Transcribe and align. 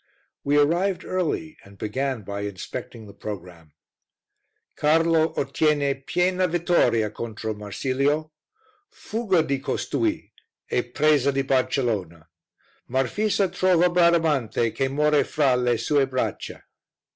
We 0.43 0.57
arrived 0.57 1.05
early 1.05 1.57
and 1.63 1.77
began 1.77 2.23
by 2.23 2.41
inspecting 2.41 3.05
the 3.05 3.13
programme 3.13 3.73
Carlo 4.75 5.31
ottiene 5.35 6.03
piena 6.07 6.47
vittoria 6.47 7.11
contro 7.11 7.53
Marsilio 7.53 8.31
Fuga 8.89 9.43
di 9.43 9.59
costui 9.59 10.27
e 10.71 10.81
presa 10.91 11.31
di 11.31 11.43
Barcelona 11.43 12.27
Marfisa 12.89 13.47
trova 13.47 13.91
Bradamante 13.91 14.71
che 14.71 14.87
more 14.87 15.23
fra 15.23 15.55
le 15.55 15.77
sue 15.77 16.07
braccia. 16.07 16.63